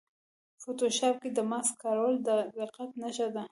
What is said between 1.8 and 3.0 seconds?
کارول د دقت